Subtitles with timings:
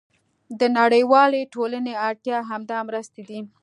[0.59, 3.39] د نړیوالې ټولنې اړتیا همدا مرستې دي.